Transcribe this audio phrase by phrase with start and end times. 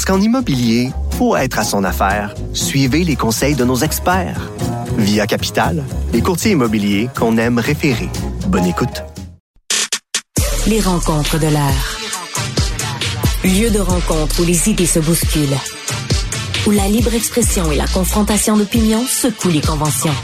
[0.00, 4.50] Parce qu'en immobilier, pour être à son affaire, suivez les conseils de nos experts.
[4.96, 5.84] Via Capital,
[6.14, 8.08] les courtiers immobiliers qu'on aime référer.
[8.46, 9.02] Bonne écoute.
[10.66, 11.98] Les rencontres de l'art.
[13.44, 15.58] Lieu de rencontre où les idées se bousculent.
[16.66, 20.16] Où la libre expression et la confrontation d'opinions secouent les conventions.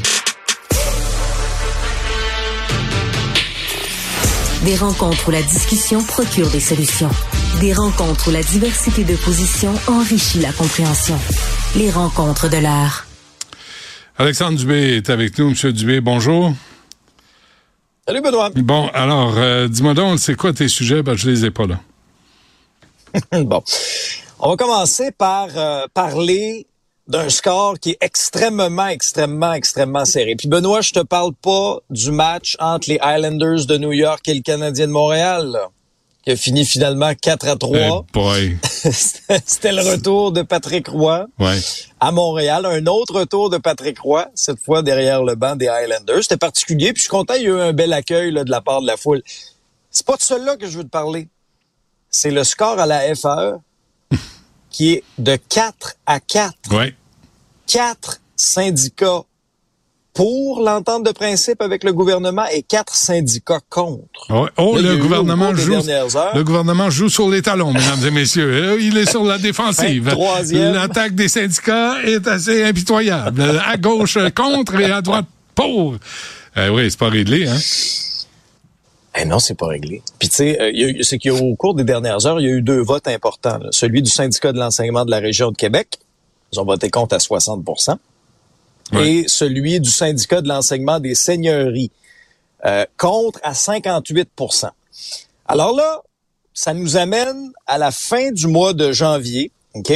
[4.64, 7.10] Des rencontres où la discussion procure des solutions.
[7.60, 11.16] Des rencontres où la diversité de positions enrichit la compréhension.
[11.76, 13.06] Les rencontres de l'art.
[14.16, 15.50] Alexandre Dubé est avec nous.
[15.50, 16.52] Monsieur Dubé, bonjour.
[18.08, 18.50] Salut Benoît.
[18.56, 21.02] Bon, alors, euh, dis-moi donc, c'est quoi tes sujets?
[21.02, 21.80] Ben, je les ai pas là.
[23.42, 23.62] bon.
[24.38, 26.66] On va commencer par euh, parler
[27.08, 30.34] d'un score qui est extrêmement, extrêmement, extrêmement serré.
[30.36, 34.34] Puis Benoît, je te parle pas du match entre les Islanders de New York et
[34.34, 35.68] le Canadien de Montréal, là,
[36.24, 38.06] qui a fini finalement 4 à 3.
[38.12, 38.58] boy.
[38.72, 41.58] C'était le retour de Patrick Roy Ouais.
[42.00, 42.66] à Montréal.
[42.66, 46.22] Un autre retour de Patrick Roy, cette fois derrière le banc des Highlanders.
[46.22, 48.50] C'était particulier, puis je suis content, il y a eu un bel accueil là, de
[48.50, 49.22] la part de la foule.
[49.90, 51.28] C'est pas de cela que je veux te parler.
[52.10, 53.60] C'est le score à la FAE
[54.76, 56.52] qui est de 4 à 4.
[56.70, 56.94] Ouais.
[57.66, 59.22] Quatre syndicats
[60.12, 64.02] pour l'entente de principe avec le gouvernement et quatre syndicats contre.
[64.28, 64.50] Ouais.
[64.58, 65.70] Oh, Là, le gouvernement joue.
[65.72, 68.50] dernières heures- Le gouvernement joue sur les talons, mesdames et messieurs.
[68.74, 70.14] Euh, Il est sur la défensive.
[70.52, 73.62] L'attaque des syndicats est assez impitoyable.
[73.66, 75.96] À gauche contre et à droite pour.
[76.58, 77.56] Euh, oui, c'est pas réglé, hein?
[79.18, 80.02] Eh non, c'est pas réglé.
[80.18, 82.80] Puis tu sais, euh, c'est qu'au cours des dernières heures, il y a eu deux
[82.82, 83.58] votes importants.
[83.58, 83.68] là.
[83.70, 85.98] Celui du syndicat de l'enseignement de la région de Québec,
[86.52, 87.64] ils ont voté contre à 60
[88.92, 89.08] Ouais.
[89.08, 91.90] et celui du syndicat de l'enseignement des seigneuries,
[92.64, 94.70] euh, contre à 58%
[95.46, 96.02] Alors là,
[96.54, 99.92] ça nous amène à la fin du mois de janvier, OK?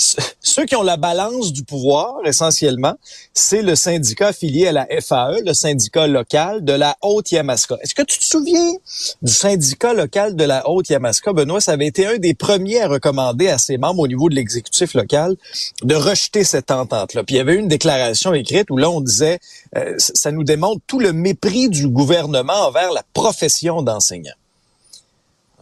[0.00, 2.94] Ce- Ceux qui ont la balance du pouvoir, essentiellement,
[3.34, 7.76] c'est le syndicat affilié à la FAE, le syndicat local de la Haute-Yamaska.
[7.82, 8.72] Est-ce que tu te souviens
[9.20, 11.60] du syndicat local de la Haute-Yamaska, Benoît?
[11.60, 14.94] Ça avait été un des premiers à recommander à ses membres au niveau de l'exécutif
[14.94, 15.36] local
[15.82, 17.22] de rejeter cette entente-là.
[17.22, 19.38] Puis il y avait une déclaration écrite où là, on disait,
[19.76, 24.32] euh, ça nous démontre tout le mépris du gouvernement envers la profession d'enseignant.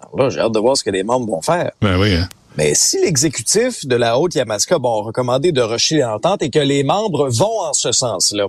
[0.01, 1.73] Alors là, j'ai hâte de voir ce que les membres vont faire.
[1.83, 2.29] Ben oui, hein?
[2.59, 6.83] Mais si l'exécutif de la Haute-Yamaska bon, a recommandé de rejeter l'entente et que les
[6.83, 8.49] membres vont en ce sens-là,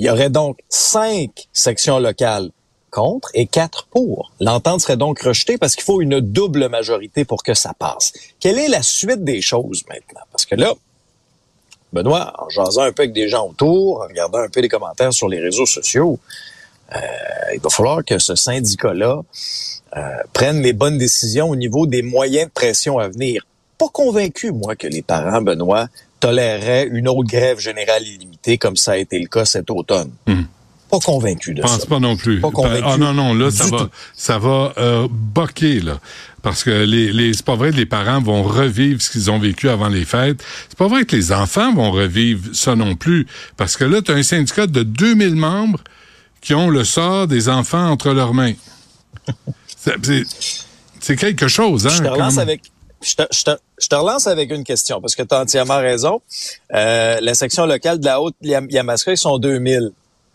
[0.00, 2.50] il y aurait donc cinq sections locales
[2.90, 4.32] contre et quatre pour.
[4.40, 8.12] L'entente serait donc rejetée parce qu'il faut une double majorité pour que ça passe.
[8.40, 10.26] Quelle est la suite des choses maintenant?
[10.32, 10.74] Parce que là,
[11.92, 15.12] Benoît, en jasant un peu avec des gens autour, en regardant un peu les commentaires
[15.12, 16.18] sur les réseaux sociaux,
[16.94, 16.98] euh,
[17.54, 19.22] il va falloir que ce syndicat-là
[19.96, 20.00] euh,
[20.32, 23.46] prenne les bonnes décisions au niveau des moyens de pression à venir.
[23.78, 25.88] Pas convaincu, moi, que les parents, Benoît,
[26.20, 30.10] toléreraient une autre grève générale illimitée comme ça a été le cas cet automne.
[30.26, 30.46] Mhm.
[30.90, 31.86] Pas convaincu de Je pense ça.
[31.86, 32.40] pas non plus.
[32.40, 33.88] Pas convaincu Ah non, non, là, ça va, tout.
[34.14, 35.98] ça va euh, boquer, là.
[36.42, 39.38] Parce que les, les c'est pas vrai que les parents vont revivre ce qu'ils ont
[39.40, 40.40] vécu avant les fêtes.
[40.68, 43.26] C'est pas vrai que les enfants vont revivre ça non plus.
[43.56, 45.80] Parce que là, tu as un syndicat de 2000 membres
[46.40, 48.54] qui ont le sort des enfants entre leurs mains.
[51.00, 51.90] C'est- quelque chose, hein?
[51.90, 52.62] Je te relance avec.
[53.02, 55.76] Je te, je, te, je te relance avec une question parce que tu as entièrement
[55.78, 56.20] raison.
[56.74, 59.92] Euh, la section locale de la Haute-Yamaska, ils sont 2000.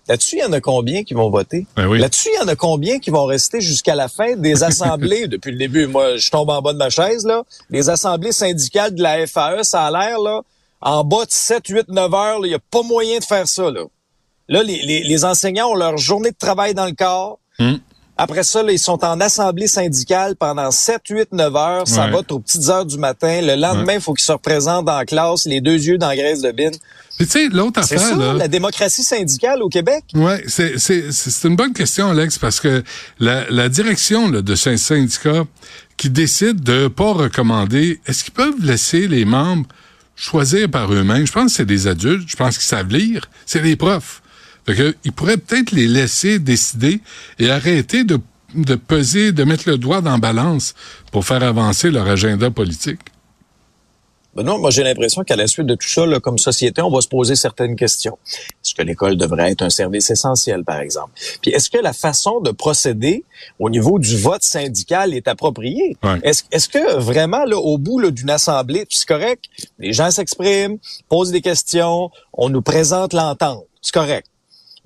[0.07, 1.65] Là-dessus, il y en a combien qui vont voter?
[1.75, 1.99] Ben oui.
[1.99, 5.27] Là-dessus, il y en a combien qui vont rester jusqu'à la fin des assemblées?
[5.27, 5.87] Depuis le début?
[5.87, 7.43] Moi, je tombe en bas de ma chaise, là.
[7.69, 10.41] Les assemblées syndicales de la FAE, ça a l'air, là,
[10.81, 13.69] en bas de 7, 8, 9 heures, il n'y a pas moyen de faire ça,
[13.69, 13.81] là.
[14.51, 17.39] Là, les, les, les enseignants ont leur journée de travail dans le corps.
[17.59, 17.79] Hum.
[18.17, 21.87] Après ça, là, ils sont en assemblée syndicale pendant 7, 8, 9 heures.
[21.87, 22.11] Ça Ouais.
[22.11, 23.39] va aux petites heures du matin.
[23.41, 26.41] Le lendemain, il faut qu'ils se représentent en classe, les deux yeux dans la graisse
[26.41, 26.69] de bine.
[27.17, 28.33] Puis tu sais, l'autre C'est affaire, ça, là.
[28.33, 30.03] la démocratie syndicale au Québec?
[30.13, 32.83] Ouais, c'est c'est c'est une bonne question, Alex, parce que
[33.19, 35.45] la, la direction là, de ce syndicat
[35.97, 39.67] qui décide de pas recommander, est-ce qu'ils peuvent laisser les membres
[40.15, 41.25] choisir par eux-mêmes?
[41.25, 44.21] Je pense que c'est des adultes, je pense qu'ils savent lire, c'est des profs.
[44.65, 47.01] Fait que ils pourraient peut-être les laisser décider
[47.39, 48.19] et arrêter de
[48.55, 50.73] de peser, de mettre le doigt dans la balance
[51.11, 52.99] pour faire avancer leur agenda politique.
[54.33, 56.89] Ben non, moi j'ai l'impression qu'à la suite de tout ça, là, comme société, on
[56.89, 58.17] va se poser certaines questions.
[58.63, 61.11] Est-ce que l'école devrait être un service essentiel, par exemple?
[61.41, 63.25] Puis est-ce que la façon de procéder
[63.59, 65.97] au niveau du vote syndical est appropriée?
[66.01, 66.19] Ouais.
[66.23, 69.45] Est-ce est-ce que vraiment, là, au bout d'une assemblée, c'est correct,
[69.79, 70.77] les gens s'expriment,
[71.09, 74.30] posent des questions, on nous présente l'entente, c'est correct.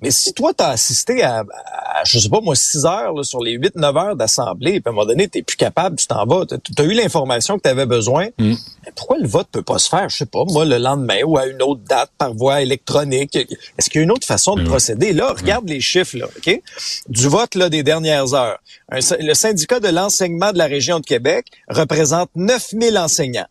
[0.02, 3.22] Mais si toi, tu as assisté à, à, je sais pas moi, 6 heures là,
[3.22, 6.26] sur les 8-9 heures d'assemblée, puis à un moment donné, tu plus capable, tu t'en
[6.26, 8.54] vas, tu as eu l'information que tu avais besoin, Mm.
[8.84, 11.38] mais pourquoi le vote peut pas se faire, je sais pas, moi, le lendemain ou
[11.38, 13.36] à une autre date par voie électronique?
[13.36, 14.66] Est-ce qu'il y a une autre façon de Mm.
[14.68, 15.12] procéder?
[15.14, 16.62] Là, regarde les chiffres, là, OK?
[17.08, 18.58] Du vote là, des dernières heures.
[18.90, 23.48] Un le syndicat de l'enseignement de la région de Québec représente 9000 enseignants.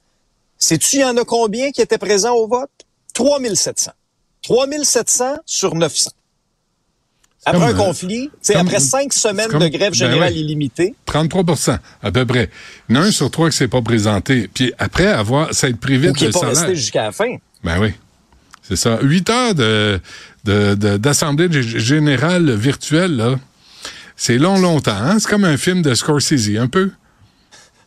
[0.59, 2.69] Sais-tu, il y en a combien qui étaient présents au vote?
[3.15, 3.91] 3700.
[4.43, 6.11] 3700 sur 900.
[7.45, 10.33] Après comme, un euh, conflit, c'est comme- après cinq semaines comme- de grève ben générale
[10.33, 10.39] ouais.
[10.39, 12.49] illimitée, 33% à peu près.
[12.89, 14.49] Il y en a un sur trois qui s'est pas présenté.
[14.53, 16.55] Puis après avoir, ça être privé ou qui de n'est pas salaire.
[16.57, 17.35] resté jusqu'à la fin.
[17.63, 17.93] Ben oui.
[18.67, 18.97] C'est ça.
[19.03, 19.99] Huit heures de,
[20.97, 23.35] d'assemblée générale virtuelle, là.
[24.15, 24.95] C'est long, longtemps.
[24.95, 25.17] Hein?
[25.19, 26.89] C'est comme un film de Scorsese, un peu.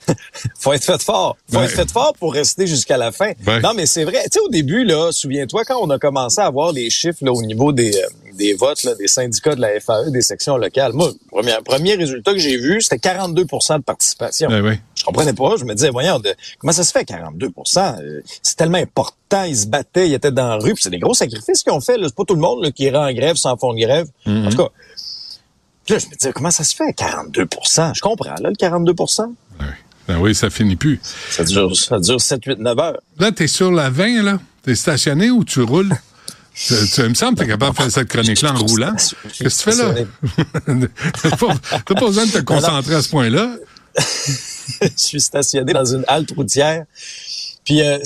[0.61, 1.37] faut être fait fort.
[1.51, 1.65] Faut Ouais.
[1.65, 3.33] être fait fort pour rester jusqu'à la fin.
[3.47, 3.61] Ouais.
[3.61, 4.23] Non, mais c'est vrai.
[4.25, 7.33] Tu sais, au début, là, souviens-toi, quand on a commencé à avoir les chiffres là,
[7.33, 10.93] au niveau des, euh, des votes là, des syndicats de la FAE, des sections locales,
[10.95, 14.49] moi, premier, premier résultat que j'ai vu, c'était 42% de participation.
[14.49, 14.75] Ben oui.
[14.95, 15.57] Je comprenais pas.
[15.59, 19.45] Je me disais, voyons, de, comment ça se fait 42% Euh, C'est tellement important.
[19.45, 20.73] Ils se battaient, ils étaient dans la rue.
[20.75, 21.97] puis C'est des gros sacrifices qu'ils ont fait.
[22.01, 24.07] C'est pas tout le monde là, qui irait en grève sans fond de grève.
[24.27, 24.47] Mm-hmm.
[24.47, 24.69] En tout cas,
[25.89, 29.05] là, je me disais, comment ça se fait 42% Je comprends, là, le 42 Ben
[29.61, 29.67] oui.
[30.07, 31.01] Ben oui, ça finit plus.
[31.31, 33.01] Ça dure, ça dure 7, 8, 9 heures.
[33.19, 34.39] Là, t'es sur la 20, là.
[34.63, 35.93] T'es stationné ou tu roules?
[36.67, 38.95] Tu, tu- il me semble que t'es capable de faire cette chronique-là en roulant.
[39.39, 39.95] Qu'est-ce que tu fais là?
[41.23, 41.55] T'as pas,
[41.87, 43.57] t'as pas besoin de te concentrer à ce point-là.
[44.83, 46.85] je suis stationné dans une halte routière.
[47.65, 47.99] Puis euh,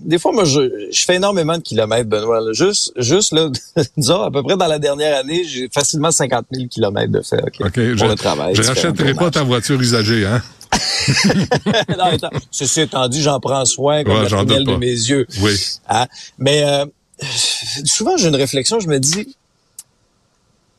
[0.00, 2.40] des fois, moi, je, je fais énormément de kilomètres, Benoît.
[2.40, 2.52] là.
[2.52, 3.48] Juste, juste là,
[3.96, 7.40] disons, à peu près dans la dernière année, j'ai facilement 50 000 kilomètres de fait.
[7.58, 8.54] Pour je, le travail.
[8.54, 10.42] je rachèterai pas ta voiture usagée, hein?
[11.96, 15.26] non, attends, ceci étant dit, j'en prends soin comme Ouais, la prunelle de mes yeux.
[15.40, 15.58] Oui.
[15.88, 16.06] Hein?
[16.38, 16.84] Mais euh,
[17.84, 19.36] souvent, j'ai une réflexion, je me dis,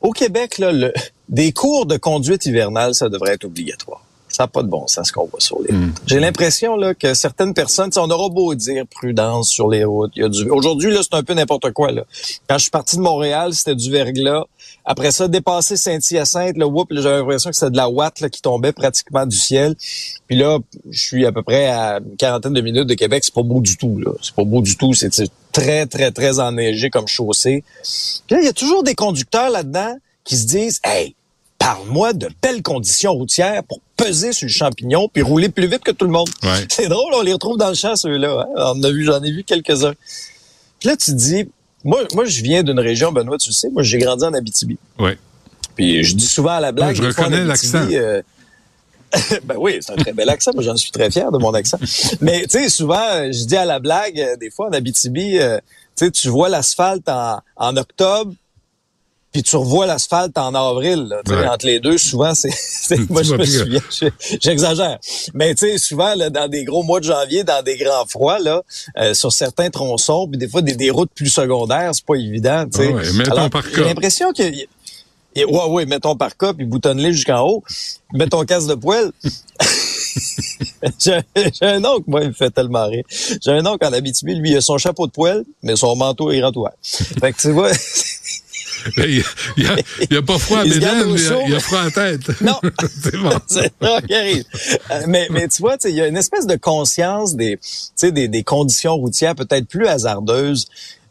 [0.00, 0.92] au Québec, là, le,
[1.28, 4.02] des cours de conduite hivernale, ça devrait être obligatoire.
[4.28, 5.96] Ça n'a pas de bon sens ce qu'on voit sur les routes.
[6.06, 10.12] J'ai l'impression là, que certaines personnes, on aura beau dire prudence sur les routes.
[10.14, 10.48] Il y a du...
[10.50, 11.90] Aujourd'hui, là, c'est un peu n'importe quoi.
[11.90, 12.04] Là.
[12.48, 14.44] Quand je suis parti de Montréal, c'était du verglas.
[14.84, 18.28] Après ça, dépasser Saint-Hyacinthe, le whoop, là, j'avais l'impression que c'était de la ouate là,
[18.28, 19.74] qui tombait pratiquement du ciel.
[20.26, 20.58] Puis là,
[20.90, 23.22] je suis à peu près à une quarantaine de minutes de Québec.
[23.24, 23.98] C'est pas beau du tout.
[23.98, 24.12] Là.
[24.22, 24.94] C'est pas beau du tout.
[24.94, 25.10] C'est
[25.52, 27.62] très, très, très enneigé comme chaussée.
[28.26, 31.14] Puis là, il y a toujours des conducteurs là-dedans qui se disent, hey,
[31.58, 35.90] parle-moi de belles conditions routières pour peser sur le champignon puis rouler plus vite que
[35.90, 36.28] tout le monde.
[36.42, 36.64] Ouais.
[36.70, 38.46] C'est drôle, on les retrouve dans le champ, ceux-là.
[38.56, 38.72] hein.
[38.74, 39.92] On a vu, j'en ai vu quelques-uns.
[40.78, 41.48] Puis là, tu te dis,
[41.84, 44.78] moi, moi, je viens d'une région, Benoît, tu le sais, moi, j'ai grandi en Abitibi.
[44.98, 45.12] Oui.
[45.76, 47.92] Puis je dis souvent à la blague, je des fois, en reconnais Abitibi, l'accent.
[47.92, 48.22] euh,
[49.44, 51.78] ben oui, c'est un très bel accent, moi j'en suis très fier de mon accent.
[52.20, 55.58] Mais tu sais, souvent, je dis à la blague, euh, des fois en Abitibi, euh,
[55.96, 58.32] tu sais, tu vois l'asphalte en, en octobre,
[59.32, 61.06] puis tu revois l'asphalte en avril.
[61.08, 61.22] là.
[61.28, 61.46] Ouais.
[61.48, 62.50] Entre les deux, souvent, c'est...
[63.10, 64.98] moi, je me souviens, je- j'exagère.
[65.34, 68.38] Mais tu sais, souvent, là, dans des gros mois de janvier, dans des grands froids,
[68.38, 68.62] là,
[68.98, 72.64] euh, sur certains tronçons, puis des fois, des, des routes plus secondaires, c'est pas évident.
[72.72, 72.88] tu sais.
[72.90, 73.82] Ah ouais, mettons Alors, par J'ai cas.
[73.84, 74.42] l'impression que...
[75.36, 77.62] Et ouais, ouais, mets ton parka puis boutonne-les jusqu'en haut.
[78.12, 79.12] Mets ton casque de poêle.
[80.98, 83.04] j'ai j'ai un oncle, moi, il me fait tellement rire.
[83.40, 86.32] J'ai un oncle en Abitibi, lui, il a son chapeau de poêle, mais son manteau
[86.32, 86.72] est grand ouvert.
[86.82, 87.70] Fait que tu vois,
[88.96, 89.22] Il
[89.58, 89.76] n'y a,
[90.10, 90.82] il y a pas froid à au mais il
[91.50, 92.40] y a- froid à la tête.
[92.40, 92.58] non,
[93.02, 93.30] c'est bon.
[93.46, 94.44] c'est ça qui arrive.
[94.90, 97.58] Euh, mais, mais tu vois, il y a une espèce de conscience des,
[98.44, 100.66] conditions routières peut-être plus hasardeuses.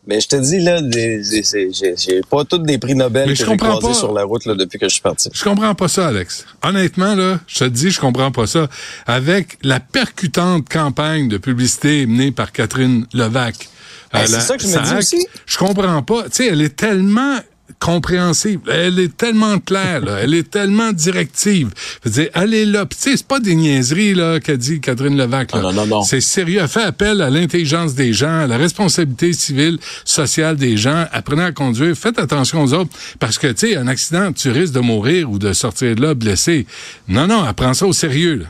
[0.08, 3.50] Mais je te dis, là, j'ai pas toutes des prix Nobel Mais que je j'ai
[3.50, 3.94] comprends croisés pas.
[3.94, 5.30] sur la route là, depuis que je suis parti.
[5.32, 6.46] Je comprends pas ça, Alex.
[6.64, 8.68] Honnêtement, là, je te dis, je comprends pas ça.
[9.06, 13.70] Avec la percutante campagne de publicité menée par Catherine Levac.
[14.12, 15.28] Ben, à c'est ça que je me dis aussi.
[15.46, 16.24] Je comprends pas.
[16.24, 17.38] Tu sais, elle est tellement
[17.80, 18.70] compréhensible.
[18.72, 20.18] Elle est tellement claire, là.
[20.22, 21.70] Elle est tellement directive.
[22.04, 22.86] Je veux dire, elle est là.
[22.86, 25.60] Puis, tu sais, c'est pas des niaiseries, là, qu'a dit Catherine Levac, là.
[25.60, 26.04] Ah, non, non, non.
[26.04, 26.60] C'est sérieux.
[26.62, 31.06] Elle fait appel à l'intelligence des gens, à la responsabilité civile, sociale des gens.
[31.12, 31.96] Apprenez à conduire.
[31.96, 32.92] Faites attention aux autres.
[33.20, 36.14] Parce que, tu sais, un accident, tu risques de mourir ou de sortir de là
[36.14, 36.68] blessé.
[37.08, 38.46] Non, non, elle prend ça au sérieux, là.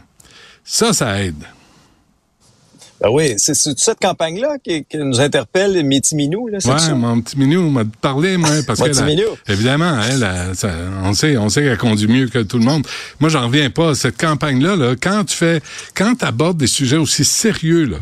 [0.64, 1.44] Ça, ça aide.
[3.01, 7.38] Ben oui, c'est cette campagne-là qui, qui nous interpelle, Métiminou, là, c'est Ouais, mon petit
[7.39, 9.24] minou m'a parlé, moi, parce que minou.
[9.48, 12.86] évidemment, elle, elle, ça- on sait, on sait qu'elle conduit mieux que tout le monde.
[13.20, 13.96] Moi, j'en reviens pas.
[13.96, 15.62] Cette campagne-là, là, quand tu fais,
[15.96, 17.98] quand tu abordes des sujets aussi sérieux, là,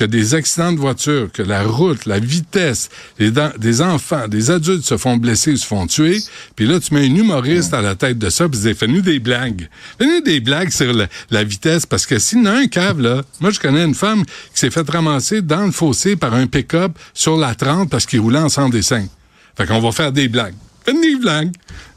[0.00, 2.88] que des accidents de voiture, que la route, la vitesse,
[3.18, 6.22] les des enfants, des adultes se font blesser ou se font tuer,
[6.56, 9.02] puis là, tu mets un humoriste à la tête de ça, puis tu dis, fais-nous
[9.02, 9.68] des blagues.
[9.98, 13.20] Fais-nous des blagues sur la, vitesse, parce que s'il y en a un cave, là,
[13.40, 16.92] moi, je connais une femme qui s'est fait ramasser dans le fossé par un pick-up
[17.12, 19.04] sur la 30 parce qu'il roulait en sans dessin.
[19.54, 20.54] Fait qu'on va faire des blagues.
[20.82, 21.52] Faites des blagues.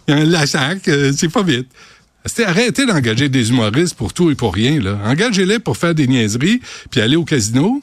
[0.09, 1.69] Il y a un lachac, euh, c'est pas vite.
[2.25, 4.81] C'était arrêter d'engager des humoristes pour tout et pour rien.
[4.81, 4.99] là.
[5.05, 6.59] Engagez-les pour faire des niaiseries,
[6.91, 7.81] puis aller au casino,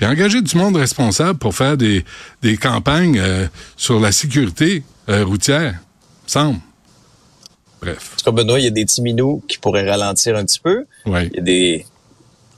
[0.00, 2.06] puis engager du monde responsable pour faire des,
[2.40, 5.74] des campagnes euh, sur la sécurité euh, routière.
[6.26, 6.58] Semble.
[7.82, 8.12] Bref.
[8.14, 10.58] En tout cas, Benoît, il y a des petits minous qui pourraient ralentir un petit
[10.58, 10.86] peu.
[11.04, 11.26] Ouais.
[11.26, 11.86] Il y a des.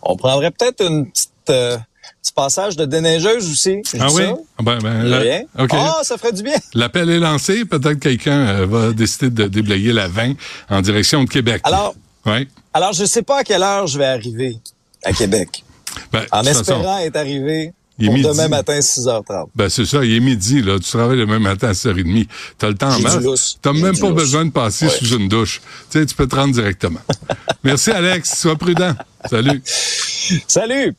[0.03, 1.77] On prendrait peut-être une petite euh,
[2.23, 3.83] petit passage de déneigeuse aussi.
[3.99, 4.23] Ah oui?
[4.23, 4.35] ça?
[4.59, 5.43] Ah ben, ben, rien.
[5.57, 6.55] Ah, ça ferait du bien.
[6.75, 7.65] L'appel est lancé.
[7.65, 10.35] Peut-être quelqu'un va décider de déblayer la 20
[10.71, 11.61] en direction de Québec.
[11.65, 12.47] Alors, Ouais.
[12.73, 14.59] alors je sais pas à quelle heure je vais arriver
[15.05, 15.65] à Québec.
[16.13, 18.27] Ben, En façon, espérant être arrivé pour midi.
[18.29, 19.47] demain matin 6h30.
[19.55, 20.79] Ben, c'est ça, il est midi, là.
[20.79, 22.27] Tu travailles le même matin à 6h30.
[22.59, 23.59] T'as le temps lousse.
[23.63, 24.17] T'as même pas lousse.
[24.17, 24.91] besoin de passer Ouais.
[24.99, 25.61] sous une douche.
[25.91, 27.01] Tu sais, tu peux te rendre directement.
[27.65, 28.39] Merci, Alex.
[28.39, 28.95] Sois prudent.
[29.31, 29.63] Salut.
[30.47, 30.95] Salut!